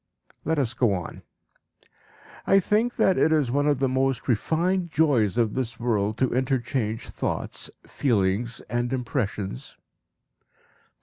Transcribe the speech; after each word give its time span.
Let 0.43 0.57
us 0.57 0.73
go 0.73 0.93
on.) 0.95 1.21
"I 2.47 2.59
think 2.59 2.95
that 2.95 3.19
it 3.19 3.31
is 3.31 3.51
one 3.51 3.67
of 3.67 3.77
the 3.77 3.87
most 3.87 4.27
refined 4.27 4.89
joys 4.89 5.37
of 5.37 5.53
this 5.53 5.79
world 5.79 6.17
to 6.17 6.33
interchange 6.33 7.09
thoughts, 7.11 7.69
feelings, 7.85 8.61
and 8.61 8.91
impressions." 8.91 9.77